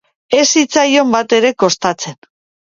[0.37, 2.19] Ez zitzaion bat ere kostatzen.